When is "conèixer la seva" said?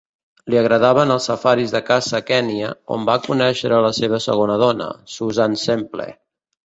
3.29-4.21